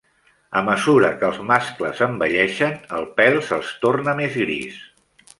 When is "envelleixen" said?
2.05-2.73